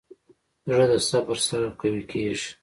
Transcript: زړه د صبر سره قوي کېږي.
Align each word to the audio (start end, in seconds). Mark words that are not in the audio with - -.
زړه 0.69 0.85
د 0.91 0.93
صبر 1.09 1.37
سره 1.47 1.67
قوي 1.79 2.03
کېږي. 2.11 2.49